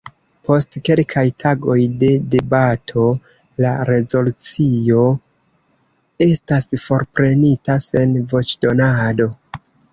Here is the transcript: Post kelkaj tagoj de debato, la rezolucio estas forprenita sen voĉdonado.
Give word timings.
Post 0.47 0.75
kelkaj 0.87 1.23
tagoj 1.43 1.75
de 2.03 2.09
debato, 2.35 3.03
la 3.67 3.75
rezolucio 3.91 5.05
estas 6.31 6.69
forprenita 6.89 7.81
sen 7.89 8.21
voĉdonado. 8.35 9.33